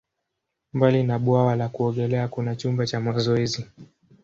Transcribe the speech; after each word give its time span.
Mbali 0.73 1.03
na 1.03 1.19
bwawa 1.19 1.55
la 1.55 1.69
kuogelea, 1.69 2.27
kuna 2.27 2.55
chumba 2.55 2.85
cha 2.87 2.99
mazoezi. 2.99 3.65